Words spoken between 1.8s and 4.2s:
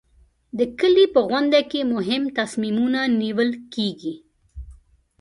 مهم تصمیمونه نیول کېږي.